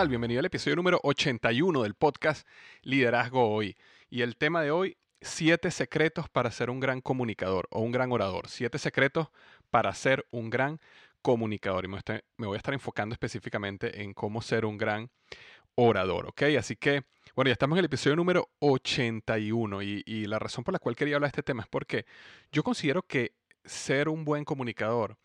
[0.00, 0.08] Tal?
[0.08, 2.48] Bienvenido al episodio número 81 del podcast
[2.80, 3.76] Liderazgo Hoy.
[4.08, 8.10] Y el tema de hoy, siete secretos para ser un gran comunicador o un gran
[8.10, 8.48] orador.
[8.48, 9.28] Siete secretos
[9.68, 10.80] para ser un gran
[11.20, 11.84] comunicador.
[11.84, 15.10] Y me, voy a estar enfocando específicamente en cómo ser un gran
[15.74, 16.44] orador, ¿ok?
[16.58, 17.02] Así que,
[17.36, 20.96] bueno, ya estamos en el episodio número 81 y, y la razón por la cual
[20.96, 22.06] quería hablar de este tema es porque
[22.50, 23.34] yo considero que
[23.66, 25.18] ser un buen comunicador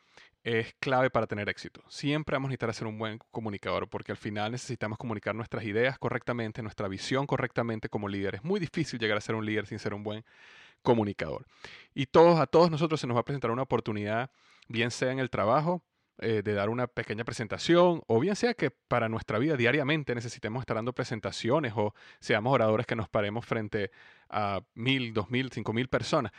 [0.46, 1.82] es clave para tener éxito.
[1.90, 5.98] Siempre vamos a necesitar ser un buen comunicador porque al final necesitamos comunicar nuestras ideas
[5.98, 8.36] correctamente, nuestra visión correctamente como líder.
[8.36, 10.24] Es muy difícil llegar a ser un líder sin ser un buen
[10.84, 11.48] comunicador.
[11.96, 14.30] Y todos, a todos nosotros se nos va a presentar una oportunidad,
[14.68, 15.84] bien sea en el trabajo,
[16.20, 20.62] eh, de dar una pequeña presentación, o bien sea que para nuestra vida diariamente necesitemos
[20.62, 23.90] estar dando presentaciones o seamos oradores que nos paremos frente
[24.30, 26.32] a mil, dos mil, cinco mil personas.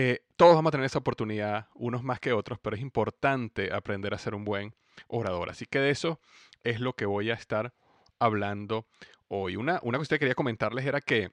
[0.00, 4.14] Eh, todos vamos a tener esa oportunidad, unos más que otros, pero es importante aprender
[4.14, 4.76] a ser un buen
[5.08, 5.50] orador.
[5.50, 6.20] Así que de eso
[6.62, 7.74] es lo que voy a estar
[8.20, 8.86] hablando
[9.26, 9.56] hoy.
[9.56, 11.32] Una, cosa que quería comentarles era que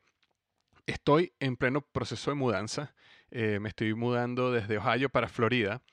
[0.88, 2.96] estoy en pleno proceso de mudanza.
[3.30, 5.84] Eh, me estoy mudando desde Ohio para Florida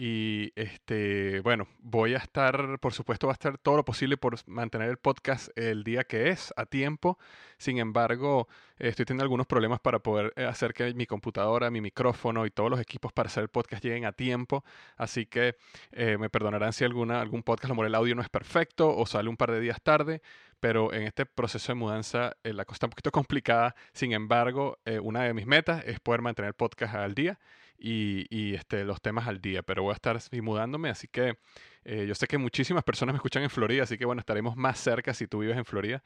[0.00, 4.36] y este, bueno, voy a estar, por supuesto, va a estar todo lo posible por
[4.46, 7.18] mantener el podcast el día que es, a tiempo.
[7.58, 8.46] Sin embargo,
[8.78, 12.70] estoy teniendo algunos problemas para poder eh, hacer que mi computadora, mi micrófono y todos
[12.70, 14.64] los equipos para hacer el podcast lleguen a tiempo.
[14.96, 15.56] Así que
[15.90, 19.28] eh, me perdonarán si alguna, algún podcast, lo el audio no es perfecto o sale
[19.28, 20.22] un par de días tarde.
[20.60, 23.74] Pero en este proceso de mudanza eh, la cosa está un poquito complicada.
[23.94, 27.40] Sin embargo, una de mis metas es poder mantener el podcast al día
[27.78, 31.38] y, este, los temas al día, pero voy a estar mudándome, así que
[31.84, 34.78] eh, yo sé que muchísimas personas me escuchan en Florida, así que bueno, estaremos más
[34.78, 36.02] cerca si tú vives en Florida,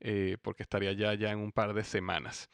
[0.00, 2.48] eh, porque estaría ya, ya en un par de semanas.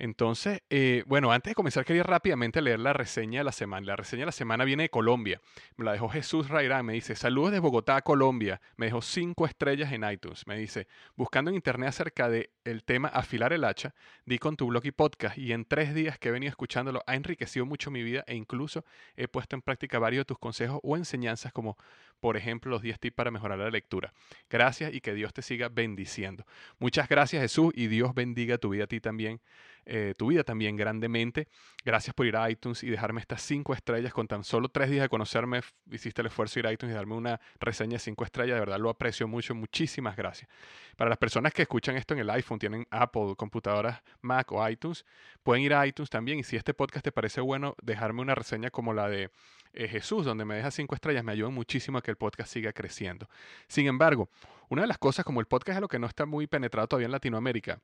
[0.00, 3.86] Entonces, eh, bueno, antes de comenzar quería rápidamente leer la reseña de la semana.
[3.86, 5.42] La reseña de la semana viene de Colombia.
[5.76, 6.86] Me la dejó Jesús Rairán.
[6.86, 8.62] Me dice, saludos de Bogotá Colombia.
[8.78, 10.46] Me dejó cinco estrellas en iTunes.
[10.46, 13.94] Me dice, buscando en internet acerca del el tema afilar el hacha,
[14.24, 17.14] di con tu blog y podcast y en tres días que he venido escuchándolo ha
[17.14, 18.86] enriquecido mucho mi vida e incluso
[19.16, 21.76] he puesto en práctica varios de tus consejos o enseñanzas como
[22.20, 24.12] por ejemplo, los 10 tips para mejorar la lectura.
[24.48, 26.44] Gracias y que Dios te siga bendiciendo.
[26.78, 29.40] Muchas gracias Jesús y Dios bendiga tu vida a ti también,
[29.86, 31.48] eh, tu vida también grandemente.
[31.84, 34.12] Gracias por ir a iTunes y dejarme estas 5 estrellas.
[34.12, 35.60] Con tan solo 3 días de conocerme,
[35.90, 38.54] hiciste el esfuerzo de ir a iTunes y darme una reseña de 5 estrellas.
[38.54, 39.54] De verdad lo aprecio mucho.
[39.54, 40.48] Muchísimas gracias.
[40.96, 45.06] Para las personas que escuchan esto en el iPhone, tienen Apple, computadoras Mac o iTunes,
[45.42, 46.38] pueden ir a iTunes también.
[46.38, 49.30] Y si este podcast te parece bueno, dejarme una reseña como la de
[49.72, 52.72] eh, Jesús, donde me deja cinco estrellas, me ayuda muchísimo a que el podcast siga
[52.72, 53.28] creciendo.
[53.68, 54.28] Sin embargo,
[54.68, 57.06] una de las cosas, como el podcast es lo que no está muy penetrado todavía
[57.06, 57.80] en Latinoamérica,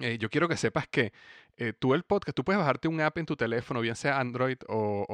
[0.00, 1.12] eh, yo quiero que sepas que
[1.56, 4.56] eh, tú el podcast, tú puedes bajarte un app en tu teléfono, bien sea Android
[4.68, 5.06] o,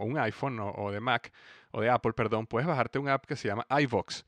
[0.00, 1.32] un iPhone o, de Mac
[1.72, 4.24] o de Apple, perdón, puedes bajarte un app que se llama iVox.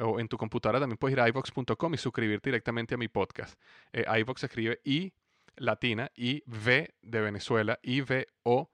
[0.00, 3.58] O en tu computadora también puedes ir a iVox.com y suscribirte directamente a mi podcast.
[3.92, 5.14] iVox se escribe I
[5.56, 8.70] latina, I V de Venezuela, I V O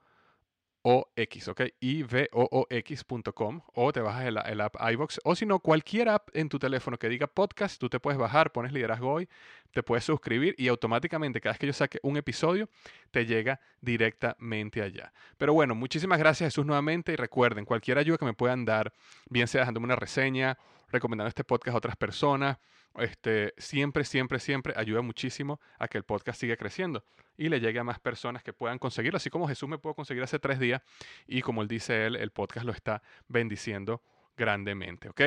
[1.17, 1.63] X, ¿ok?
[1.81, 6.97] ivoox.com o te bajas el, app iBox o si no, cualquier app en tu teléfono
[6.97, 9.29] que diga podcast, tú te puedes bajar, pones liderazgo hoy,
[9.73, 12.69] te puedes suscribir y automáticamente cada vez que yo saque un episodio
[13.11, 15.13] te llega directamente allá.
[15.37, 18.93] Pero bueno, muchísimas gracias Jesús nuevamente y recuerden, cualquier ayuda que me puedan dar,
[19.29, 20.57] bien sea dejándome una reseña,
[20.89, 22.59] recomendando este podcast a otras personas,
[22.99, 27.05] este, siempre, siempre, siempre ayuda muchísimo a que el podcast siga creciendo
[27.37, 30.23] y le llegue a más personas que puedan conseguirlo, así como Jesús me pudo conseguir
[30.23, 30.83] hace tres días
[31.27, 34.03] y como él dice él, el podcast lo está bendiciendo
[34.37, 35.23] grandemente, ¿ok?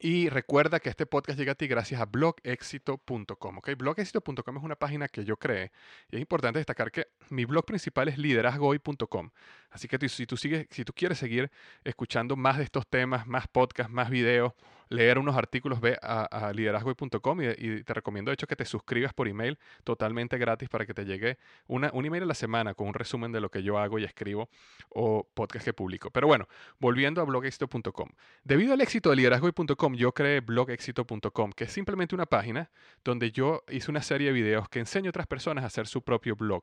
[0.00, 3.58] Y recuerda que este podcast llega a ti gracias a blogexito.com.
[3.58, 3.74] ¿okay?
[3.74, 5.72] Blogexito.com es una página que yo creé
[6.10, 9.30] y es importante destacar que mi blog principal es liderazgoy.com.
[9.74, 11.50] Así que si tú, sigues, si tú quieres seguir
[11.82, 14.52] escuchando más de estos temas, más podcasts, más videos,
[14.88, 19.26] leer unos artículos, ve a, a y, te recomiendo de hecho que te suscribas por
[19.26, 22.94] email totalmente gratis para que te llegue una, un email a la semana con un
[22.94, 24.48] resumen de lo que yo hago y escribo
[24.90, 26.10] o podcast que publico.
[26.10, 26.46] Pero bueno,
[26.78, 28.10] volviendo a blogexito.com.
[28.44, 32.70] Debido al éxito de liderazgoy.com, yo creé blogexito.com, que es simplemente una página
[33.04, 36.02] donde yo hice una serie de videos que enseño a otras personas a hacer su
[36.02, 36.62] propio blog.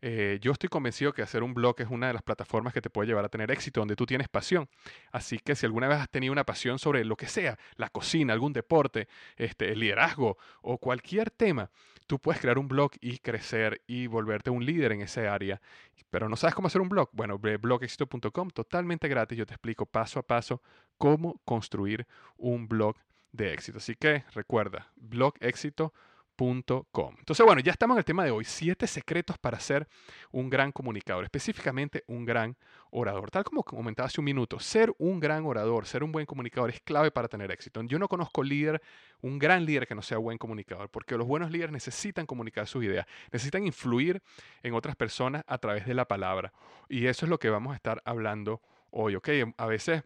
[0.00, 2.90] Eh, yo estoy convencido que hacer un blog es una de las plataformas que te
[2.90, 4.68] puede llevar a tener éxito, donde tú tienes pasión.
[5.12, 8.32] Así que si alguna vez has tenido una pasión sobre lo que sea, la cocina,
[8.32, 11.70] algún deporte, este, el liderazgo o cualquier tema,
[12.06, 15.60] tú puedes crear un blog y crecer y volverte un líder en ese área.
[16.10, 17.10] Pero no sabes cómo hacer un blog.
[17.12, 19.36] Bueno, blogexito.com, totalmente gratis.
[19.36, 20.62] Yo te explico paso a paso
[20.96, 22.06] cómo construir
[22.36, 22.96] un blog
[23.32, 23.78] de éxito.
[23.78, 26.07] Así que recuerda, blogexito.com
[26.40, 28.44] entonces, bueno, ya estamos en el tema de hoy.
[28.44, 29.88] Siete secretos para ser
[30.30, 32.56] un gran comunicador, específicamente un gran
[32.90, 33.30] orador.
[33.30, 36.80] Tal como comentaba hace un minuto, ser un gran orador, ser un buen comunicador es
[36.80, 37.82] clave para tener éxito.
[37.82, 38.80] Yo no conozco líder,
[39.20, 42.84] un gran líder que no sea buen comunicador, porque los buenos líderes necesitan comunicar sus
[42.84, 44.22] ideas, necesitan influir
[44.62, 46.52] en otras personas a través de la palabra.
[46.88, 49.28] Y eso es lo que vamos a estar hablando hoy, ¿ok?
[49.56, 50.04] A veces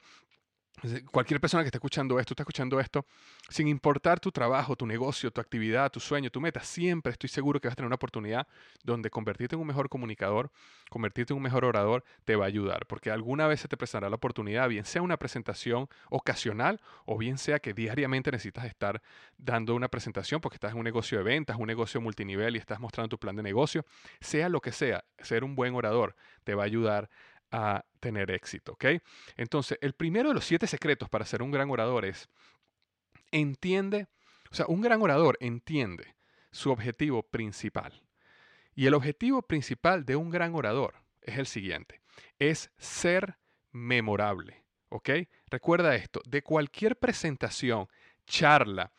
[1.12, 3.06] Cualquier persona que esté escuchando esto, está escuchando esto,
[3.48, 7.60] sin importar tu trabajo, tu negocio, tu actividad, tu sueño, tu meta, siempre estoy seguro
[7.60, 8.48] que vas a tener una oportunidad
[8.82, 10.50] donde convertirte en un mejor comunicador,
[10.90, 14.10] convertirte en un mejor orador, te va a ayudar, porque alguna vez se te presentará
[14.10, 19.00] la oportunidad, bien sea una presentación ocasional o bien sea que diariamente necesitas estar
[19.38, 22.80] dando una presentación porque estás en un negocio de ventas, un negocio multinivel y estás
[22.80, 23.84] mostrando tu plan de negocio,
[24.20, 27.08] sea lo que sea, ser un buen orador te va a ayudar
[27.52, 28.76] a tener éxito.
[29.36, 32.28] Entonces, el primero de los siete secretos para ser un gran orador es,
[33.30, 34.08] entiende,
[34.50, 36.16] o sea, un gran orador entiende
[36.50, 38.02] su objetivo principal.
[38.74, 42.00] Y el objetivo principal de un gran orador es el siguiente,
[42.38, 43.36] es ser
[43.70, 45.10] memorable, ¿ok?
[45.46, 47.86] Recuerda esto, de cualquier presentación,
[48.26, 48.92] charla,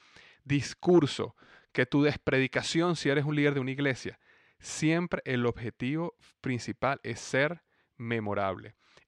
[0.43, 1.35] discurso,
[1.71, 4.19] que tú des predicación si eres un líder de una iglesia,
[4.59, 7.72] siempre el objetivo principal es ser memorable.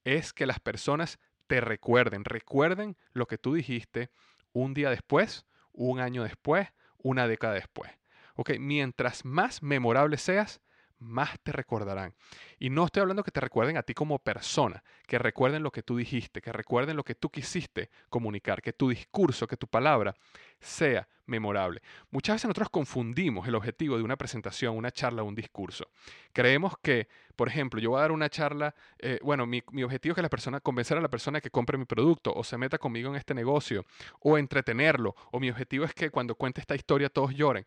[0.04, 4.10] Es que las personas te recuerden, recuerden lo que tú dijiste
[4.54, 7.92] un día después, un año después, una década después.
[8.36, 10.62] Ok, mientras más memorable seas,
[11.00, 12.14] más te recordarán.
[12.60, 15.84] Y no estoy hablando que te recuerden a ti como persona, que recuerden lo que
[15.84, 20.16] tú dijiste, que recuerden lo que tú quisiste comunicar, que tu discurso, que tu palabra
[20.60, 21.82] sea memorable.
[22.12, 25.90] Muchas veces nosotros confundimos el objetivo de una presentación, una charla un discurso.
[26.34, 30.14] Creemos que, por ejemplo, yo voy a dar una charla, eh, bueno, mi, mi, objetivo
[30.14, 32.78] es que la persona, convencer a la persona que compre mi producto o se meta
[32.78, 33.86] conmigo en este negocio
[34.20, 37.66] o entretenerlo, o mi objetivo es que cuando cuente esta historia todos lloren.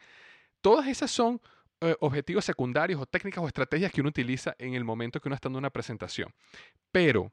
[0.60, 1.40] Todas esas son
[1.80, 5.34] eh, objetivos secundarios o técnicas o estrategias que uno utiliza en el momento que uno
[5.34, 6.34] está dando una presentación.
[6.90, 7.32] Pero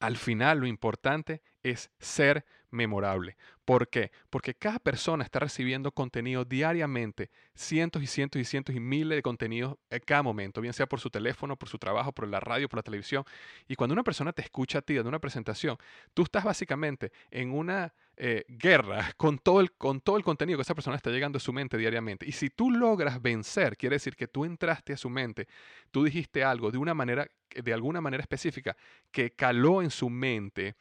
[0.00, 3.36] al final lo importante es ser memorable.
[3.64, 4.12] ¿Por qué?
[4.30, 9.22] Porque cada persona está recibiendo contenido diariamente, cientos y cientos y cientos y miles de
[9.22, 12.68] contenidos en cada momento, bien sea por su teléfono, por su trabajo, por la radio,
[12.68, 13.24] por la televisión.
[13.66, 15.76] Y cuando una persona te escucha a ti en una presentación,
[16.14, 20.62] tú estás básicamente en una eh, guerra con todo, el, con todo el contenido que
[20.62, 22.26] esa persona está llegando a su mente diariamente.
[22.26, 25.48] Y si tú logras vencer, quiere decir que tú entraste a su mente,
[25.90, 28.76] tú dijiste algo de una manera, de alguna manera específica
[29.10, 30.76] que caló en su mente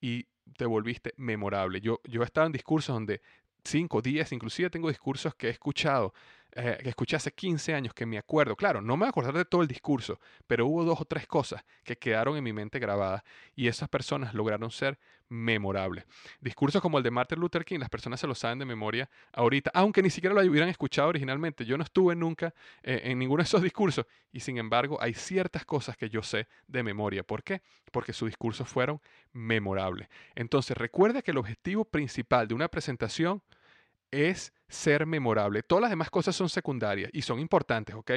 [0.00, 0.26] y
[0.56, 1.80] te volviste memorable.
[1.80, 3.20] Yo, yo he estado en discursos donde
[3.64, 6.14] 5, 10, inclusive tengo discursos que he escuchado
[6.52, 9.34] eh, que escuché hace 15 años, que me acuerdo, claro, no me voy a acordar
[9.34, 12.78] de todo el discurso, pero hubo dos o tres cosas que quedaron en mi mente
[12.78, 13.22] grabadas
[13.54, 14.98] y esas personas lograron ser
[15.30, 16.04] memorables.
[16.40, 19.70] Discursos como el de Martin Luther King, las personas se lo saben de memoria ahorita,
[19.74, 21.64] aunque ni siquiera lo hubieran escuchado originalmente.
[21.64, 22.52] Yo no estuve nunca
[22.82, 26.48] eh, en ninguno de esos discursos y sin embargo hay ciertas cosas que yo sé
[26.66, 27.22] de memoria.
[27.22, 27.62] ¿Por qué?
[27.92, 29.00] Porque sus discursos fueron
[29.32, 30.08] memorables.
[30.34, 33.42] Entonces recuerda que el objetivo principal de una presentación
[34.10, 35.62] es ser memorable.
[35.62, 38.12] Todas las demás cosas son secundarias y son importantes, ¿ok?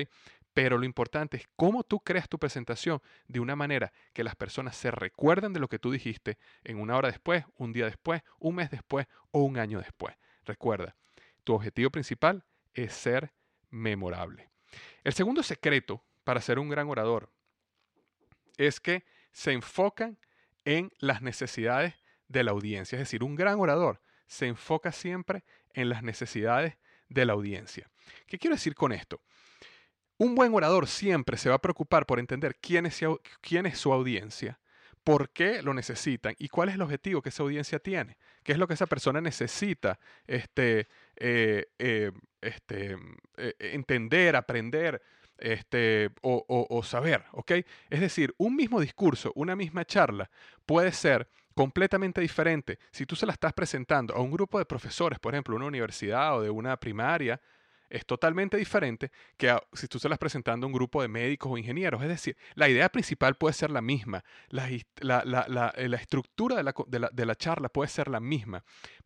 [0.53, 4.75] pero lo importante es cómo tú creas tu presentación de una manera que las personas
[4.75, 8.55] se recuerden de lo que tú dijiste en una hora después, un día después, un
[8.55, 10.15] mes después o un año después.
[10.45, 10.95] Recuerda,
[11.43, 13.33] tu objetivo principal es ser
[13.69, 14.49] memorable.
[15.03, 17.31] El segundo secreto para ser un gran orador
[18.57, 20.19] es que se enfocan
[20.65, 21.95] en las necesidades
[22.27, 22.95] de la audiencia.
[22.97, 26.77] Es decir, un gran orador se enfoca siempre en las necesidades
[27.09, 27.89] de la audiencia.
[28.27, 29.21] ¿Qué quiero decir con esto?
[30.17, 33.01] Un buen orador siempre se va a preocupar por entender quién es,
[33.41, 34.59] quién es su audiencia,
[35.03, 38.57] por qué lo necesitan y cuál es el objetivo que esa audiencia tiene, qué es
[38.57, 40.87] lo que esa persona necesita este,
[41.17, 42.11] eh, eh,
[42.41, 42.95] este,
[43.37, 45.01] eh, entender, aprender
[45.37, 47.25] este, o, o, saber.
[47.89, 50.29] Es decir, un mismo discurso, una misma charla
[50.65, 52.79] puede ser completamente diferente.
[52.91, 56.37] Si tú se la estás presentando a un grupo de profesores, por ejemplo, una universidad
[56.37, 57.39] o de una primaria,
[57.89, 61.57] es totalmente diferente que si tú se las presentando a un grupo de médicos o
[61.57, 62.01] ingenieros.
[62.01, 67.25] Es decir, la idea principal puede ser la misma, la, eh, estructura de la, de
[67.25, 68.63] la charla puede ser la misma,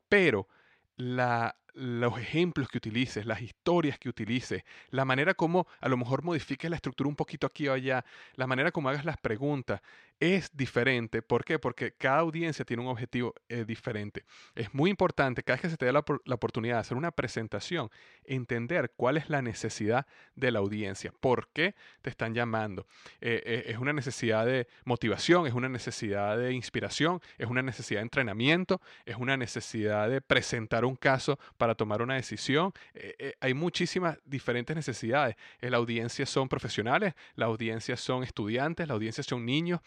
[0.08, 0.48] pero
[0.96, 6.24] la, los ejemplos que utilices, las historias que utilices, la manera como a lo mejor
[6.24, 8.03] modifiques la estructura un poquito aquí o allá,
[8.36, 9.81] la manera como hagas las preguntas,
[10.19, 11.22] es diferente.
[11.22, 11.60] ¿Por qué?
[11.60, 14.25] Porque cada audiencia tiene un objetivo eh, diferente.
[14.55, 17.89] Es muy importante, cada vez que se te dé la, oportunidad de hacer una presentación,
[18.24, 22.88] entender cuál es la necesidad de la audiencia, por qué te están llamando.
[23.22, 28.00] Eh, eh, es una necesidad de motivación, es una necesidad de inspiración, es una necesidad
[28.00, 32.71] de entrenamiento, es una necesidad de presentar un caso para para tomar una decisión.
[32.93, 35.36] Eh, eh, hay muchísimas diferentes necesidades.
[35.59, 39.81] La audiencia son profesionales, la audiencia son estudiantes, la audiencia son niños.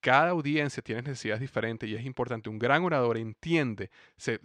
[0.00, 2.50] Cada audiencia tiene necesidades diferentes y es importante.
[2.50, 4.40] Un gran orador entiende, se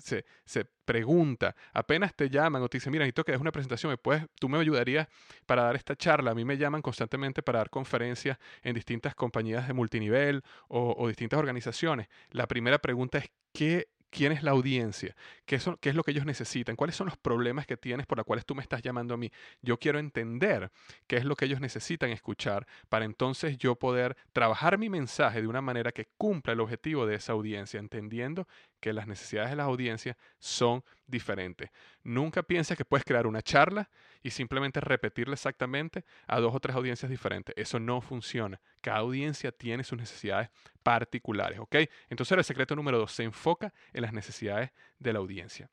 [0.85, 4.23] pregunta, apenas te llaman o te dicen, mira, necesito que des una presentación, ¿me puedes,
[4.39, 5.07] tú me ayudarías
[5.47, 6.29] para dar esta charla.
[6.29, 11.07] A mí me llaman constantemente para dar conferencias en distintas compañías de multinivel o, o
[11.07, 12.07] distintas organizaciones.
[12.29, 16.75] La primera pregunta es, ¿qué quién es la audiencia, ¿Qué, es lo que ellos necesitan,
[16.75, 19.31] cuáles son los problemas que tienes por los cuales tú me estás llamando a mí.
[19.61, 20.71] Yo quiero entender
[21.07, 25.47] qué es lo que ellos necesitan escuchar para entonces yo poder trabajar mi mensaje de
[25.47, 28.47] una manera que cumpla el objetivo de esa audiencia, entendiendo
[28.79, 31.69] que las necesidades de la audiencia son diferentes.
[32.03, 33.89] Nunca pienses que puedes crear una charla
[34.21, 37.53] y simplemente repetirla exactamente a dos o tres audiencias diferentes.
[37.57, 38.59] Eso no funciona.
[38.81, 40.49] Cada audiencia tiene sus necesidades
[40.83, 41.75] particulares, ¿ok?
[42.09, 45.69] Entonces el secreto número dos se enfoca en las necesidades de la audiencia.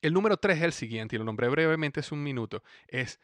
[0.00, 3.18] El número tres es el siguiente, y lo nombré brevemente es un minuto, es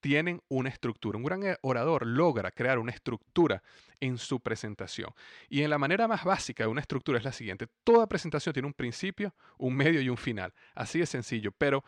[0.00, 1.18] tienen una estructura.
[1.18, 3.62] Un gran orador logra crear una estructura
[4.00, 5.10] en su presentación.
[5.48, 7.66] Y en la manera más básica de una estructura es la siguiente.
[7.84, 10.52] Toda presentación tiene un principio, un medio y un final.
[10.74, 11.52] Así de sencillo.
[11.52, 11.84] Pero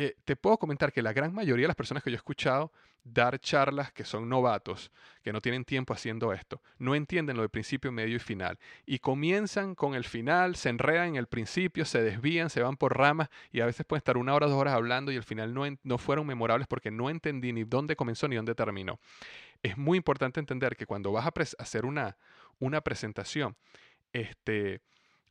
[0.00, 2.70] eh, te puedo comentar que la gran mayoría de las personas que yo he escuchado
[3.02, 4.92] dar charlas que son novatos,
[5.24, 8.60] que no tienen tiempo haciendo esto, no entienden lo de principio, medio y final.
[8.86, 12.96] Y comienzan con el final, se enredan en el principio, se desvían, se van por
[12.96, 15.64] ramas y a veces pueden estar una hora, dos horas hablando y al final no,
[15.82, 19.00] no fueron memorables porque no entendí ni dónde comenzó ni dónde terminó.
[19.64, 22.16] Es muy importante entender que cuando vas a hacer una,
[22.60, 23.56] una presentación,
[24.12, 24.80] este,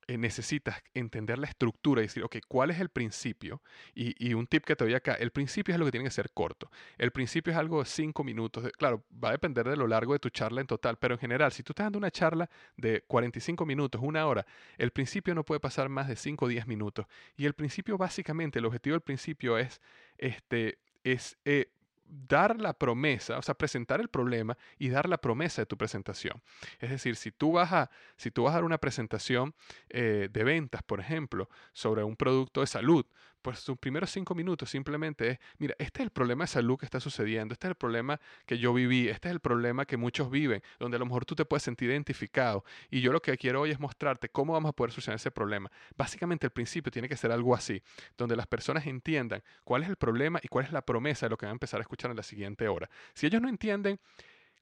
[0.10, 3.62] eh, necesitas entender la estructura y decir, ok, ¿cuál es el principio?
[3.94, 6.32] Y, un tip que te doy acá, el principio es lo que tiene que ser
[6.32, 6.72] corto.
[6.98, 8.72] El principio es algo de cinco minutos.
[8.78, 11.52] Claro, va a depender de lo largo de tu charla en total, pero en general,
[11.52, 14.46] si tú estás dando una charla de 45 minutos, una hora,
[14.78, 17.06] el principio no puede pasar más de 5 o 10 minutos.
[17.36, 19.82] Y el principio, básicamente, el objetivo del principio es,
[20.18, 21.70] este, es eh,
[22.08, 26.42] dar la promesa, o sea, presentar el problema y dar la promesa de tu presentación.
[26.80, 29.54] Es decir, si tú vas a, si tú vas a dar una presentación
[29.90, 33.06] eh, de ventas, por ejemplo, sobre un producto de salud,
[33.42, 36.86] pues sus primeros cinco minutos simplemente es, mira, este es el problema de salud que
[36.86, 40.30] está sucediendo, este es el problema que yo viví, este es el problema que muchos
[40.30, 42.64] viven, donde a lo mejor tú te puedes sentir identificado.
[42.90, 45.72] Y yo lo que quiero hoy es mostrarte cómo vamos a poder solucionar ese problema.
[45.96, 47.82] Básicamente el principio tiene que ser algo así,
[48.18, 51.38] donde las personas entiendan cuál es el problema y cuál es la promesa de lo
[51.38, 52.90] que van a empezar a escuchar en la siguiente hora.
[53.14, 54.00] Si ellos no entienden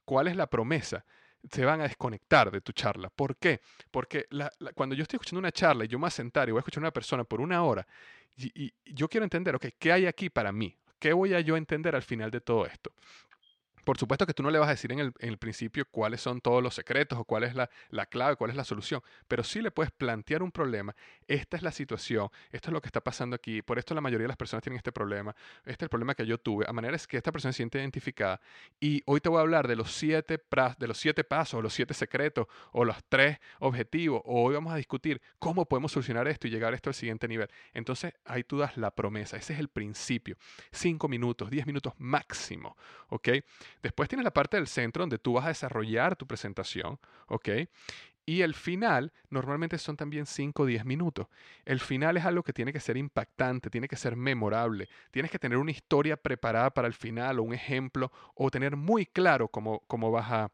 [0.03, 1.05] cuál es la promesa,
[1.51, 3.09] se van a desconectar de tu charla.
[3.09, 3.61] ¿Por qué?
[3.91, 4.25] Porque
[4.73, 6.61] cuando yo estoy escuchando una charla y yo me voy a sentar y voy a
[6.61, 7.85] escuchar a una persona por una hora
[8.37, 10.77] y, yo quiero entender, ¿qué hay aquí para mí?
[10.99, 12.91] ¿Qué voy a yo entender al final de todo esto?
[13.85, 16.61] Por supuesto que tú no le vas a decir en el, principio cuáles son todos
[16.63, 19.69] los secretos o cuál es la, la, clave, cuál es la solución, pero sí le
[19.69, 20.95] puedes plantear un problema.
[21.27, 24.23] Esta es la situación, esto es lo que está pasando aquí, por esto la mayoría
[24.23, 26.95] de las personas tienen este problema, este es el problema que yo tuve, a manera
[26.95, 28.41] es que esta persona se siente identificada.
[28.79, 30.41] Y hoy te voy a hablar de los siete,
[30.79, 34.77] de los siete pasos, los siete secretos, o los tres objetivos, o hoy vamos a
[34.77, 37.49] discutir cómo podemos solucionar esto y llegar a esto al siguiente nivel.
[37.73, 40.37] Entonces ahí tú das la promesa, ese es el principio.
[40.71, 42.75] Cinco minutos, diez minutos máximo,
[43.09, 43.29] ¿ok?
[43.85, 47.49] Después tienes la parte del centro donde tú vas a desarrollar tu presentación, ¿ok?
[48.25, 51.27] Y el final normalmente son también 5 o 10 minutos.
[51.65, 54.89] El final es algo que tiene que ser impactante, tiene que ser memorable.
[55.11, 59.05] Tienes que tener una historia preparada para el final o un ejemplo o tener muy
[59.05, 60.51] claro cómo, cómo vas a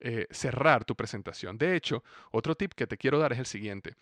[0.00, 1.56] eh, cerrar tu presentación.
[1.56, 3.94] De hecho, otro tip que te quiero dar es el siguiente.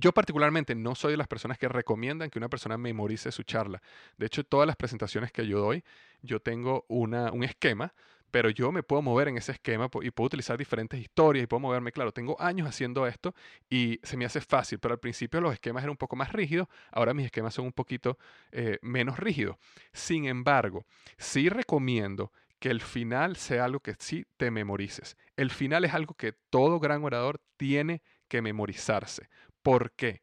[0.00, 3.82] Yo particularmente no soy de las personas que recomiendan que una persona memorice su charla.
[4.16, 5.82] De hecho, todas las presentaciones que yo doy,
[6.22, 7.92] yo tengo una, un esquema,
[8.30, 11.60] pero yo me puedo mover en ese esquema y puedo utilizar diferentes historias y puedo
[11.60, 11.90] moverme.
[11.90, 13.34] Claro, tengo años haciendo esto
[13.68, 16.68] y se me hace fácil, pero al principio los esquemas eran un poco más rígidos,
[16.92, 18.18] ahora mis esquemas son un poquito
[18.52, 19.56] eh, menos rígidos.
[19.92, 20.84] Sin embargo,
[21.16, 25.16] sí recomiendo que el final sea algo que sí te memorices.
[25.36, 29.28] El final es algo que todo gran orador tiene que memorizarse.
[29.62, 30.22] ¿Por qué?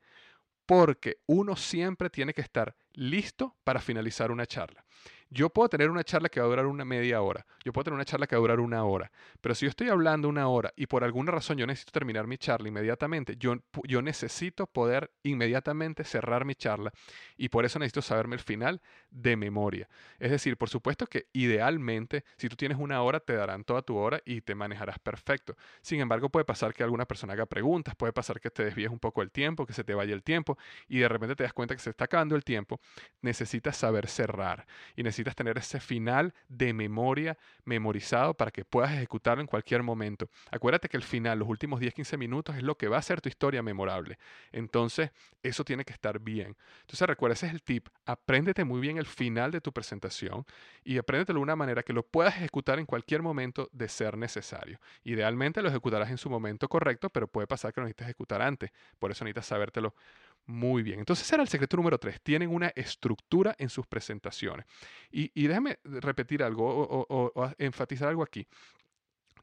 [0.66, 4.85] Porque uno siempre tiene que estar listo para finalizar una charla.
[5.30, 7.96] Yo puedo tener una charla que va a durar una media hora, yo puedo tener
[7.96, 10.72] una charla que va a durar una hora, pero si yo estoy hablando una hora
[10.76, 16.04] y por alguna razón yo necesito terminar mi charla inmediatamente, yo, yo necesito poder inmediatamente
[16.04, 16.92] cerrar mi charla
[17.38, 19.90] y por eso necesito saberme el final de memoria.
[20.20, 23.98] Es decir, por supuesto que idealmente, si tú tienes una hora, te darán toda tu
[23.98, 25.56] hora y te manejarás perfecto.
[25.82, 29.00] Sin embargo, puede pasar que alguna persona haga preguntas, puede pasar que te desvíes un
[29.00, 31.76] poco el tiempo, que se te vaya el tiempo y de repente te das cuenta
[31.76, 32.80] que se está acabando el tiempo.
[33.22, 34.66] Necesitas saber cerrar
[34.96, 40.30] y necesitas tener ese final de memoria memorizado para que puedas ejecutarlo en cualquier momento.
[40.52, 43.30] Acuérdate que el final, los últimos 10-15 minutos, es lo que va a hacer tu
[43.30, 44.18] historia memorable.
[44.52, 45.12] Entonces,
[45.44, 46.56] eso tiene que estar bien.
[46.82, 47.88] Entonces, recuerda, ese es el tip.
[48.06, 50.46] Apréndete muy bien el final de tu presentación
[50.84, 54.80] y apréndetelo de una manera que lo puedas ejecutar en cualquier momento de ser necesario.
[55.04, 58.72] Idealmente lo ejecutarás en su momento correcto, pero puede pasar que lo necesites ejecutar antes.
[59.00, 59.94] Por eso necesitas sabértelo
[60.48, 61.00] muy bien.
[61.00, 62.22] Entonces, ese era el secreto número 3.
[62.22, 64.66] Tienen una estructura en sus presentaciones.
[65.12, 68.48] Y, déjame repetir algo o, enfatizar algo aquí.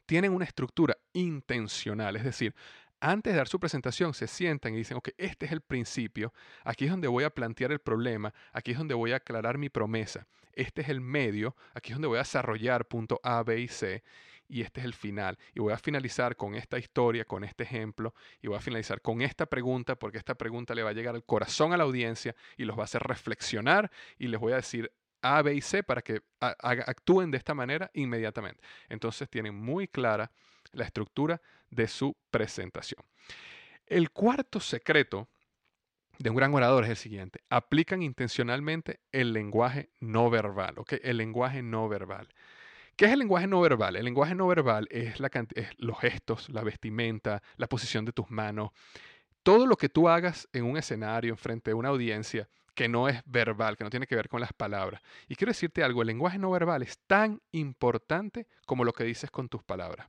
[0.06, 2.54] Tienen una estructura intencional, es decir,
[3.00, 6.32] antes de dar su presentación se sientan y dicen, ok, este es el principio,
[6.64, 9.68] aquí es donde voy a plantear el problema, aquí es donde voy a aclarar mi
[9.70, 13.68] promesa, este es el medio, aquí es donde voy a desarrollar punto A, B y
[13.68, 14.02] C,
[14.52, 15.38] y este es el final.
[15.54, 19.22] Y voy a finalizar con esta historia, con este ejemplo, y voy a finalizar con
[19.22, 22.66] esta pregunta, porque esta pregunta le va a llegar al corazón a la audiencia y
[22.66, 26.02] los va a hacer reflexionar y les voy a decir a, B y C para
[26.02, 28.62] que actúen de esta manera inmediatamente.
[28.90, 30.30] Entonces tienen muy clara
[30.72, 33.02] la estructura de su presentación.
[33.86, 35.30] El cuarto secreto
[36.18, 37.40] de un gran orador es el siguiente.
[37.48, 40.94] Aplican intencionalmente el lenguaje no verbal, ¿ok?
[41.02, 42.28] El lenguaje no verbal.
[42.96, 43.96] ¿Qué es el lenguaje no verbal?
[43.96, 45.30] El lenguaje no verbal es, la,
[45.78, 48.70] los gestos, la vestimenta, la posición de tus manos,
[49.42, 53.22] todo lo que tú hagas en un escenario, frente a una audiencia, que no es
[53.26, 55.02] verbal, que no tiene que ver con las palabras.
[55.28, 59.30] Y quiero decirte algo, el lenguaje no verbal es tan importante como lo que dices
[59.30, 60.08] con tus palabras.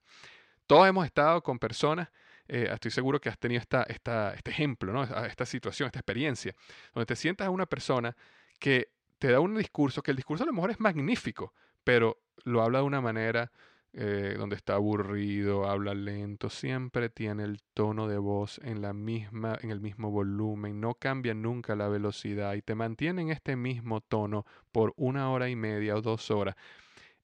[0.67, 2.09] Todos hemos estado con personas,
[2.47, 6.55] eh, estoy seguro que has tenido esta, este ejemplo, esta situación, esta experiencia,
[6.93, 8.15] donde te sientas a una persona
[8.59, 12.61] que te da un discurso, que el discurso a lo mejor es magnífico, pero lo
[12.61, 13.51] habla de una manera
[13.95, 19.55] eh, donde está aburrido, habla lento, siempre tiene el tono de voz en, la misma,
[19.61, 24.01] en el mismo volumen, no cambia nunca la velocidad y te mantiene en este mismo
[24.01, 26.55] tono por una hora y media o dos horas.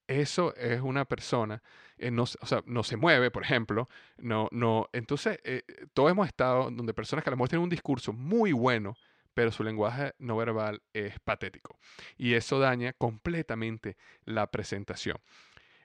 [0.05, 1.63] Eso es una persona,
[1.97, 6.27] eh, no, o sea, no se mueve, por ejemplo, no, no, entonces eh, todos hemos
[6.27, 8.95] estado donde personas que a lo mejor tienen un discurso muy bueno,
[9.39, 11.79] pero su lenguaje no verbal es patético.
[12.17, 15.15] Y eso daña completamente la presentación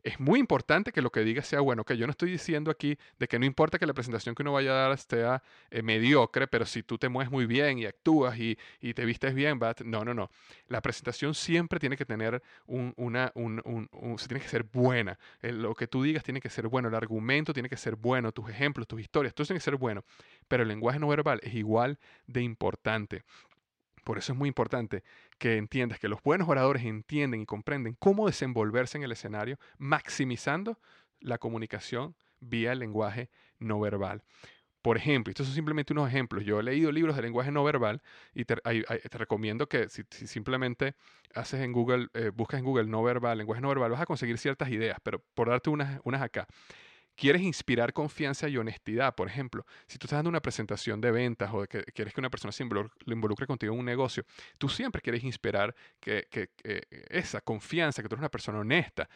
[0.05, 1.85] es muy importante que lo que diga sea bueno.
[1.85, 4.53] Que yo no estoy diciendo aquí de que no importa que la presentación que uno
[4.53, 8.39] vaya a dar sea eh, mediocre, pero si tú te mueves muy bien y actúas
[8.39, 8.57] y,
[8.95, 10.31] te vistes bien, no, no, no.
[10.69, 13.89] La presentación siempre tiene que tener un, una, un,
[14.29, 15.19] tiene que ser buena.
[15.41, 18.49] lo que tú digas tiene que ser bueno, el argumento tiene que ser bueno, tus
[18.49, 20.05] ejemplos, tus historias, todo tiene que ser bueno.
[20.49, 23.25] Pero el lenguaje no verbal es igual de importante.
[24.05, 25.03] Por eso es muy importante
[25.39, 30.79] que entiendas que los buenos oradores entienden y comprenden cómo desenvolverse en el escenario, maximizando
[31.21, 34.23] la comunicación vía el lenguaje no verbal.
[34.83, 36.45] Por ejemplo, estos son simplemente unos ejemplos.
[36.45, 38.03] Yo he leído libros de lenguaje no verbal
[38.35, 38.57] y te,
[39.13, 40.95] recomiendo que si, simplemente
[41.35, 44.37] haces en Google, eh, buscas en Google no verbal, lenguaje no verbal, vas a conseguir
[44.37, 46.47] ciertas ideas, pero por darte unas, unas acá.
[47.17, 51.51] Quieres inspirar confianza y honestidad, por ejemplo, si tú estás dando una presentación de ventas
[51.53, 54.25] o que quieres que una persona se involucre, contigo en un negocio,
[54.59, 56.27] tú siempre quieres inspirar que,
[57.09, 59.09] esa confianza, que tú eres una persona honesta.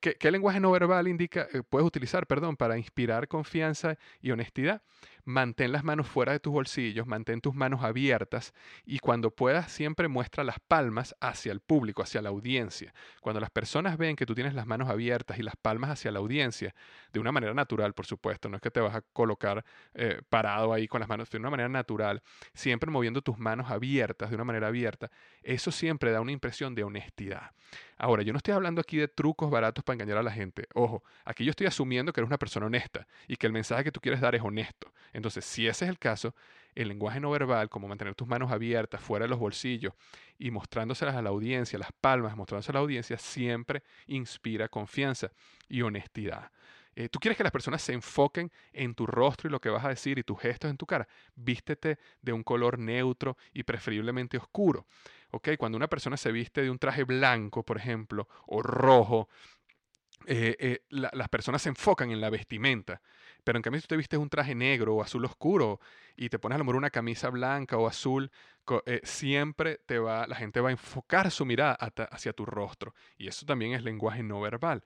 [0.00, 4.82] ¿Qué, lenguaje no verbal indica, eh, puedes utilizar, perdón, para inspirar confianza y honestidad?
[5.28, 10.06] Mantén las manos fuera de tus bolsillos, mantén tus manos abiertas y cuando puedas siempre
[10.06, 12.94] muestra las palmas hacia el público, hacia la audiencia.
[13.20, 16.20] Cuando las personas ven que tú tienes las manos abiertas y las palmas hacia la
[16.20, 16.76] audiencia,
[17.12, 20.72] de una manera natural, por supuesto, no es que te vas a colocar eh, parado
[20.72, 22.22] ahí con las manos, de una manera natural,
[22.54, 25.10] siempre moviendo tus manos abiertas, de una manera abierta,
[25.42, 27.50] eso siempre da una impresión de honestidad.
[27.98, 30.68] Ahora, yo no estoy hablando aquí de trucos baratos para engañar a la gente.
[30.74, 33.92] Ojo, aquí yo estoy asumiendo que eres una persona honesta y que el mensaje que
[33.92, 34.92] tú quieres dar es honesto.
[35.16, 36.34] Entonces, si ese es el caso,
[36.74, 39.94] el lenguaje no verbal, como mantener tus manos abiertas fuera de los bolsillos
[40.38, 45.30] y mostrándoselas a la audiencia, las palmas mostrándoselas a la audiencia, siempre inspira confianza
[45.70, 46.52] y honestidad.
[46.94, 49.86] Eh, tú quieres que las personas se enfoquen en tu rostro y lo que vas
[49.86, 51.08] a decir y tus gestos en tu cara.
[51.34, 54.86] Vístete de un color neutro y preferiblemente oscuro.
[55.58, 59.28] Cuando una persona se viste de un traje blanco, por ejemplo, o rojo,
[60.26, 63.00] eh, eh, las personas se enfocan en la vestimenta.
[63.46, 65.78] Pero en cambio, si te vistes un traje negro o azul oscuro
[66.16, 68.32] y te pones a lo mejor una camisa blanca o azul,
[69.04, 71.78] siempre te va, la gente va a enfocar su mirada
[72.10, 72.92] hacia tu rostro.
[73.16, 74.82] Y eso también es lenguaje no verbal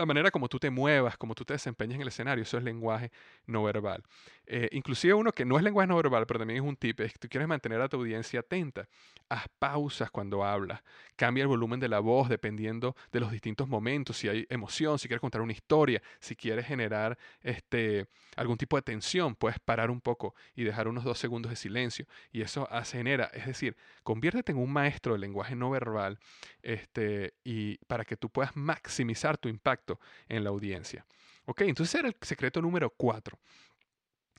[0.00, 2.64] la manera como tú te muevas, como tú te desempeñas en el escenario, eso es
[2.64, 3.10] lenguaje
[3.46, 4.02] no verbal.
[4.46, 7.12] Eh, inclusive uno que no es lenguaje no verbal, pero también es un tip, es
[7.12, 8.88] que tú quieres mantener a tu audiencia atenta.
[9.28, 10.82] Haz pausas cuando hablas,
[11.16, 15.06] cambia el volumen de la voz dependiendo de los distintos momentos, si hay emoción, si
[15.06, 20.00] quieres contar una historia, si quieres generar este, algún tipo de tensión, puedes parar un
[20.00, 24.58] poco y dejar unos dos segundos de silencio y eso genera, es decir, conviértete en
[24.58, 26.18] un maestro del lenguaje no verbal
[26.62, 29.89] este, y para que tú puedas maximizar tu impacto
[30.28, 31.06] en la audiencia.
[31.46, 33.38] Ok, entonces era el secreto número cuatro.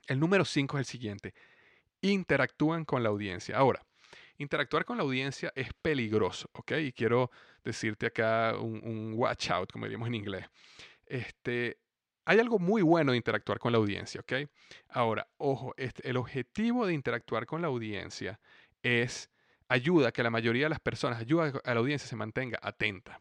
[0.06, 1.34] El número 5 es el siguiente.
[2.00, 3.56] Interactúan con la audiencia.
[3.56, 3.84] Ahora,
[4.38, 6.72] interactuar con la audiencia es peligroso, ¿ok?
[6.80, 7.30] Y quiero
[7.64, 10.46] decirte acá un, watch out, como diríamos en inglés.
[11.06, 11.78] Este,
[12.24, 14.48] hay algo muy bueno de interactuar con la audiencia, ¿ok?
[14.88, 18.40] Ahora, ojo, este, el objetivo de interactuar con la audiencia
[18.82, 19.30] es
[19.68, 23.20] ayuda a que la mayoría de las personas, ayuda a la audiencia se mantenga atenta.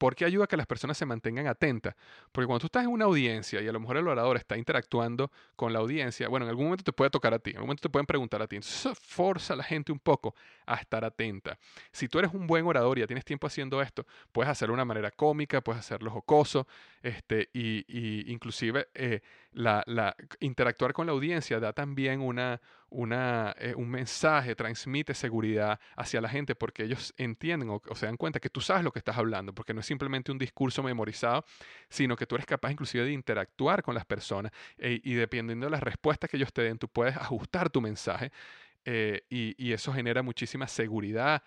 [0.00, 1.94] ¿Por qué ayuda a que las personas se mantengan atentas?
[2.32, 5.30] Porque cuando tú estás en una audiencia y a lo mejor el orador está interactuando
[5.56, 7.82] con la audiencia, bueno, en algún momento te puede tocar a ti, en algún momento
[7.82, 8.56] te pueden preguntar a ti.
[8.56, 10.34] Entonces eso forza a la gente un poco
[10.64, 11.58] a estar atenta.
[11.92, 14.76] Si tú eres un buen orador y ya tienes tiempo haciendo esto, puedes hacerlo de
[14.76, 16.66] una manera cómica, puedes hacerlo jocoso,
[17.02, 19.20] este, y, inclusive eh,
[19.52, 22.60] la, interactuar con la audiencia da también una,
[23.58, 28.40] eh, un mensaje, transmite seguridad hacia la gente porque ellos entienden o, se dan cuenta
[28.40, 31.44] que tú sabes lo que estás hablando, porque no es simplemente un discurso memorizado,
[31.88, 35.70] sino que tú eres capaz inclusive de interactuar con las personas eh, y dependiendo de
[35.70, 38.30] las respuestas que ellos te den, tú puedes ajustar tu mensaje
[38.84, 41.42] eh, y, eso genera muchísima seguridad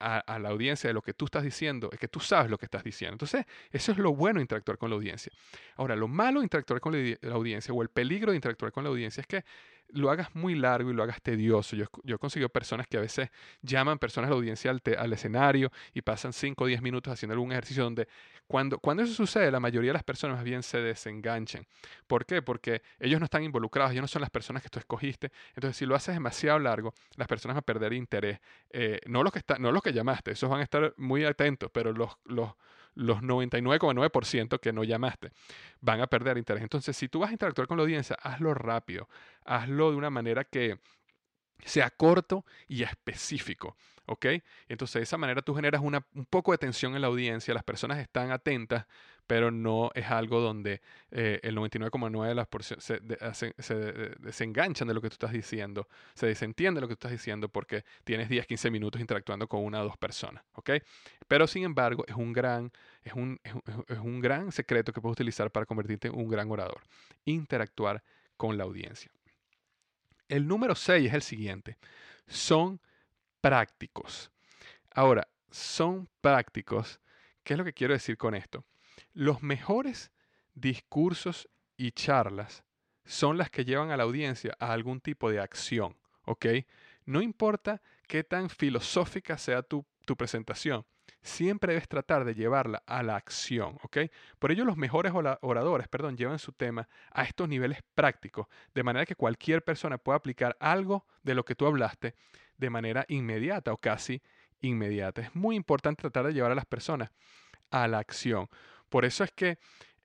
[0.00, 2.66] a, la audiencia de lo que tú estás diciendo, es que tú sabes lo que
[2.66, 3.14] estás diciendo.
[3.14, 5.32] Entonces, eso es lo bueno de interactuar con la audiencia.
[5.76, 8.90] Ahora, lo malo de interactuar con la audiencia o el peligro de interactuar con la
[8.90, 9.44] audiencia es que
[9.92, 11.76] lo hagas muy largo y lo hagas tedioso.
[11.76, 13.30] Yo, yo he conseguido personas que a veces
[13.62, 17.34] llaman personas a la audiencia al, al escenario y pasan 5 o 10 minutos haciendo
[17.34, 18.08] algún ejercicio donde
[18.46, 21.66] cuando, cuando eso sucede, la mayoría de las personas más bien se desenganchan.
[22.06, 22.42] ¿Por qué?
[22.42, 25.32] Porque ellos no están involucrados, ellos no son las personas que tú escogiste.
[25.54, 28.40] Entonces, si lo haces demasiado largo, las personas van a perder interés.
[28.70, 31.70] Eh, no, los que está, no los que llamaste, esos van a estar muy atentos,
[31.72, 32.52] pero los, los
[32.94, 35.32] los 99,9% que no llamaste
[35.80, 36.62] van a perder interés.
[36.62, 39.08] Entonces, si tú vas a interactuar con la audiencia, hazlo rápido,
[39.44, 40.78] hazlo de una manera que
[41.64, 43.76] sea corto y específico,
[44.06, 44.26] ¿ok?
[44.68, 47.98] Entonces de esa manera tú generas un poco de tensión en la audiencia, las personas
[47.98, 48.86] están atentas,
[49.26, 50.80] pero no es algo donde
[51.10, 53.74] eh, el 99,9% de las se, se,
[54.20, 57.48] desenganchan de lo que tú estás diciendo, se desentiende de lo que tú estás diciendo
[57.48, 60.70] porque tienes 10, 15 minutos interactuando con una o dos personas, ¿ok?
[61.28, 63.40] Pero sin embargo es un gran, es un,
[63.88, 66.82] es un gran secreto que puedes utilizar para convertirte en un gran orador,
[67.24, 68.02] interactuar
[68.36, 69.10] con la audiencia.
[70.28, 71.76] El número 6 es el siguiente.
[72.26, 72.80] Son
[73.40, 74.30] prácticos.
[74.90, 77.00] Ahora, son prácticos.
[77.42, 78.64] ¿Qué es lo que quiero decir con esto?
[79.14, 80.10] Los mejores
[80.54, 82.64] discursos y charlas
[83.04, 86.46] son las que llevan a la audiencia a algún tipo de acción, ¿ok?
[87.04, 90.86] No importa qué tan filosófica sea tu, tu presentación,
[91.20, 93.98] siempre debes tratar de llevarla a la acción, ¿ok?
[94.38, 99.06] Por ello los mejores oradores, perdón, llevan su tema a estos niveles prácticos, de manera
[99.06, 102.14] que cualquier persona pueda aplicar algo de lo que tú hablaste
[102.56, 104.22] de manera inmediata o casi
[104.60, 105.22] inmediata.
[105.22, 107.10] Es muy importante tratar de llevar a las personas
[107.70, 108.48] a la acción.
[108.92, 109.56] Por eso es que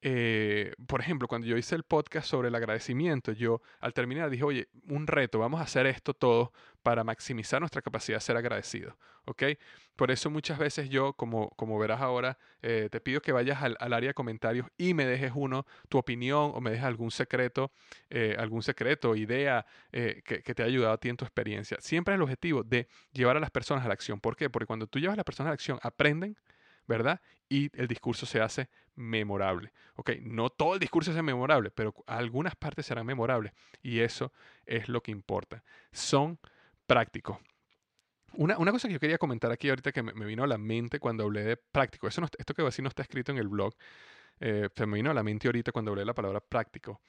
[0.02, 4.44] eh, por ejemplo, cuando yo hice el podcast sobre el agradecimiento, yo al terminar dije,
[4.44, 8.96] oye, un reto, vamos a hacer esto todo para maximizar nuestra capacidad de ser agradecidos,
[9.26, 9.44] ¿ok?
[9.96, 13.76] Por eso muchas veces yo, como, como verás ahora, eh, te pido que vayas al,
[13.80, 17.72] área de comentarios y me dejes uno, tu opinión o me dejes algún secreto,
[18.10, 21.78] eh, algún secreto, idea que, que, te ha ayudado a ti en tu experiencia.
[21.82, 24.20] Siempre es el objetivo de llevar a las personas a la acción.
[24.22, 24.50] ¿Por qué?
[24.50, 26.38] Porque cuando tú llevas a las personas a la acción, aprenden,
[26.88, 27.22] ¿verdad?
[27.50, 29.72] Y el discurso se hace memorable.
[29.96, 34.34] Ok, no todo el discurso es memorable, pero algunas partes serán memorables y eso
[34.66, 35.64] es lo que importa.
[35.92, 36.40] Son
[36.86, 37.38] prácticos.
[38.34, 41.24] Una, cosa que yo quería comentar aquí ahorita que me, vino a la mente cuando
[41.24, 43.74] hablé de práctico, eso esto que voy a decir no está escrito en el blog,
[44.40, 47.02] eh, se me vino a la mente ahorita cuando hablé de la palabra práctico,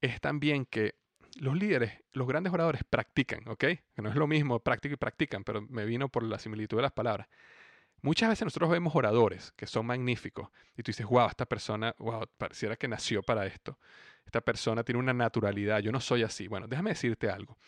[0.00, 0.94] es también que
[1.40, 3.58] los líderes, los grandes oradores practican, ¿ok?
[3.58, 6.82] Que no es lo mismo práctico y practican, pero me vino por la similitud de
[6.82, 7.28] las palabras.
[8.00, 12.26] Muchas veces nosotros vemos oradores que son magníficos y tú dices, wow, esta persona, wow,
[12.36, 13.78] pareciera que nació para esto.
[14.24, 16.48] Esta persona tiene una naturalidad, yo no soy así.
[16.48, 17.58] Bueno, déjame decirte algo.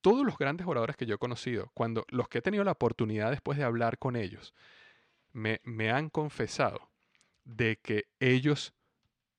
[0.00, 3.30] Todos los grandes oradores que yo he conocido, cuando los que he tenido la oportunidad
[3.30, 4.54] después de hablar con ellos,
[5.32, 6.90] me, me han confesado
[7.44, 8.74] de que ellos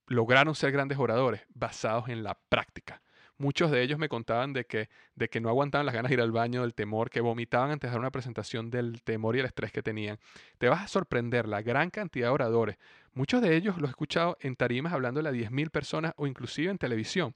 [0.07, 3.01] lograron ser grandes oradores basados en la práctica.
[3.39, 6.21] Muchos de ellos me contaban de que, de que no aguantaban las ganas de ir
[6.21, 9.45] al baño, del temor, que vomitaban antes de dar una presentación, del temor y el
[9.45, 10.17] estrés que tenían.
[10.58, 12.78] Te vas a sorprender la gran cantidad de oradores.
[13.13, 16.78] Muchos de ellos los he escuchado en tarimas hablándole a 10.000 personas o inclusive en
[16.80, 17.36] televisión.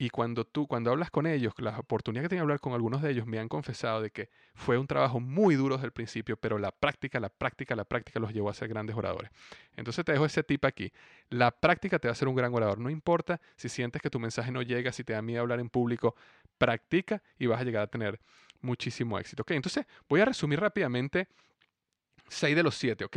[0.00, 3.02] Y cuando tú, cuando hablas con ellos, la oportunidad que tengo de hablar con algunos
[3.02, 6.36] de ellos, me han confesado de que fue un trabajo muy duro desde el principio,
[6.36, 9.32] pero la práctica, la práctica, la práctica los llevó a ser grandes oradores.
[9.76, 10.92] Entonces te dejo ese tip aquí.
[11.30, 12.78] La práctica te va a hacer un gran orador.
[12.78, 15.68] No importa si sientes que tu mensaje no llega, si te da miedo hablar en
[15.68, 16.14] público,
[16.58, 18.20] practica y vas a llegar a tener
[18.60, 19.42] muchísimo éxito.
[19.42, 21.26] Ok, entonces voy a resumir rápidamente
[22.28, 23.16] 6 de los 7, ¿ok?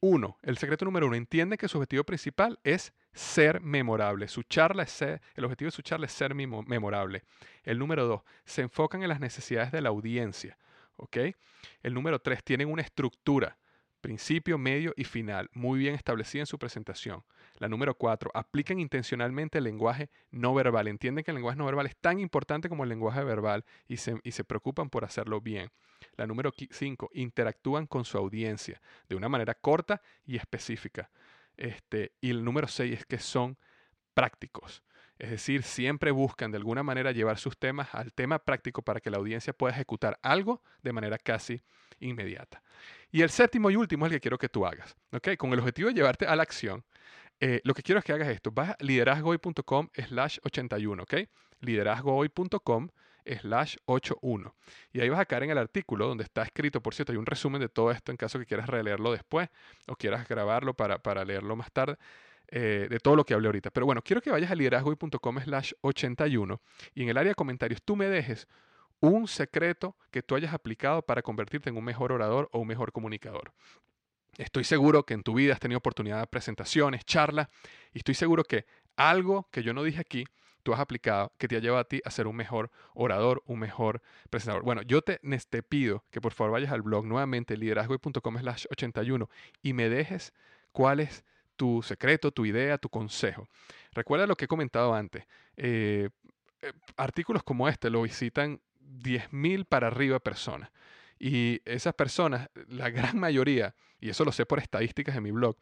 [0.00, 4.26] Uno, el secreto número uno, entiende que su objetivo principal es ser memorable.
[4.26, 7.22] Su charla es el objetivo de su charla es ser memorable.
[7.62, 10.58] El número dos, se enfocan en las necesidades de la audiencia.
[10.96, 11.16] ¿ok?
[11.82, 13.56] El número tres, tienen una estructura,
[14.02, 17.24] principio, medio y final, muy bien establecida en su presentación.
[17.58, 20.88] La número cuatro, aplican intencionalmente el lenguaje no verbal.
[20.88, 24.20] Entienden que el lenguaje no verbal es tan importante como el lenguaje verbal y se,
[24.24, 25.70] y se preocupan por hacerlo bien.
[26.16, 31.10] La número cinco, interactúan con su audiencia de una manera corta y específica.
[31.56, 33.56] Este, y el número seis es que son
[34.12, 34.82] prácticos.
[35.22, 39.08] Es decir, siempre buscan de alguna manera llevar sus temas al tema práctico para que
[39.08, 41.62] la audiencia pueda ejecutar algo de manera casi
[42.00, 42.60] inmediata.
[43.12, 44.96] Y el séptimo y último es el que quiero que tú hagas.
[45.12, 45.36] ¿okay?
[45.36, 46.84] Con el objetivo de llevarte a la acción,
[47.38, 48.50] eh, lo que quiero es que hagas esto.
[48.50, 51.14] Vas a liderazgohoy.com slash 81, ¿ok?
[51.60, 52.88] liderazgohoy.com
[53.24, 54.56] slash 81.
[54.92, 57.26] Y ahí vas a caer en el artículo donde está escrito, por cierto, hay un
[57.26, 59.48] resumen de todo esto en caso que quieras releerlo después
[59.86, 61.96] o quieras grabarlo para, para leerlo más tarde.
[62.54, 63.70] Eh, de todo lo que hablé ahorita.
[63.70, 66.60] Pero bueno, quiero que vayas a liderazgoy.com slash 81
[66.94, 68.46] y en el área de comentarios tú me dejes
[69.00, 72.92] un secreto que tú hayas aplicado para convertirte en un mejor orador o un mejor
[72.92, 73.54] comunicador.
[74.36, 77.48] Estoy seguro que en tu vida has tenido oportunidad de presentaciones, charlas,
[77.94, 80.26] y estoy seguro que algo que yo no dije aquí
[80.62, 83.60] tú has aplicado que te ha llevado a ti a ser un mejor orador, un
[83.60, 84.62] mejor presentador.
[84.62, 89.28] Bueno, yo te, te pido que por favor vayas al blog nuevamente, liderazgo.com slash 81
[89.62, 90.34] y me dejes
[90.70, 91.24] cuál es
[91.56, 93.48] tu secreto, tu idea, tu consejo.
[93.92, 95.24] Recuerda lo que he comentado antes.
[95.56, 96.08] Eh,
[96.62, 100.70] eh, artículos como este lo visitan 10.000 para arriba personas.
[101.18, 105.56] Y esas personas, la gran mayoría, y eso lo sé por estadísticas de mi blog,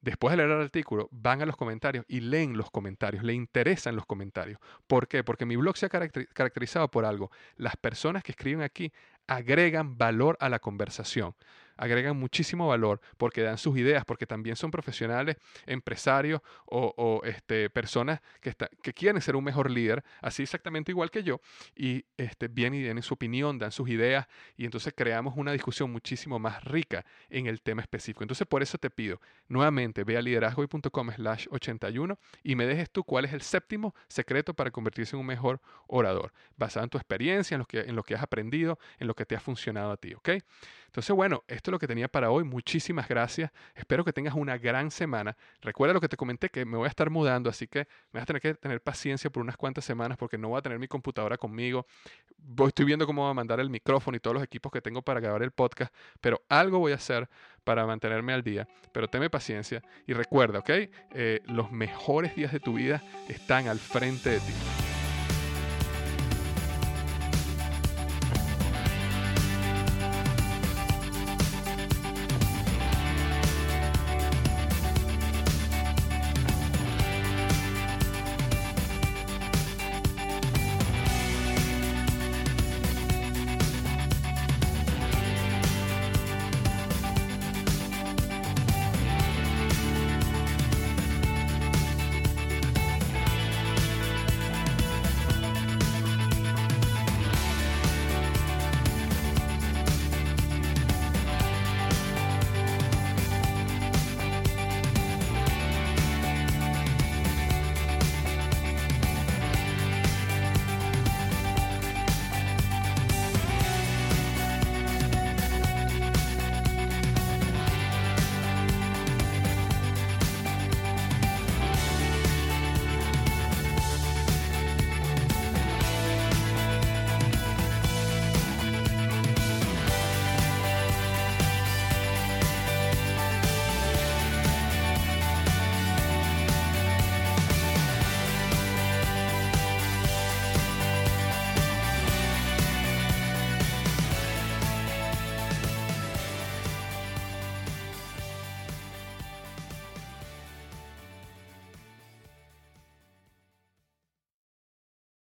[0.00, 3.96] después de leer el artículo, van a los comentarios y leen los comentarios, le interesan
[3.96, 4.58] los comentarios.
[4.86, 5.24] ¿Por qué?
[5.24, 7.30] Porque mi blog se ha caracterizado por algo.
[7.56, 8.92] Las personas que escriben aquí
[9.26, 11.34] agregan valor a la conversación
[11.76, 18.20] agregan muchísimo valor porque dan sus ideas, porque también son profesionales, empresarios o, este, personas
[18.40, 21.40] que, que quieren ser un mejor líder, así exactamente igual que yo,
[21.74, 25.90] y este, vienen y dan su opinión, dan sus ideas, y entonces creamos una discusión
[25.90, 28.22] muchísimo más rica en el tema específico.
[28.22, 33.04] Entonces, por eso te pido, nuevamente, ve a liderazgoy.com slash 81 y me dejes tú
[33.04, 37.54] cuál es el séptimo secreto para convertirse en un mejor orador, basado en tu experiencia,
[37.54, 39.96] en lo que, en lo que has aprendido, en lo que te ha funcionado a
[39.96, 40.30] ti, ¿ok?
[40.94, 42.44] Entonces, bueno, Esto es lo que tenía para hoy.
[42.44, 43.50] Muchísimas gracias.
[43.74, 45.36] Espero que tengas una gran semana.
[45.60, 48.22] Recuerda lo que te comenté, que me voy a estar mudando, así que me vas
[48.22, 50.86] a tener que tener paciencia por unas cuantas semanas porque no voy a tener mi
[50.86, 51.84] computadora conmigo.
[52.38, 55.02] Voy, estoy viendo cómo voy a mandar el micrófono y todos los equipos que tengo
[55.02, 57.28] para grabar el podcast, pero algo voy a hacer
[57.64, 58.68] para mantenerme al día.
[58.92, 60.70] Pero teme paciencia y recuerda, ¿ok?
[60.70, 64.93] Eh, los mejores días de tu vida están al frente de ti.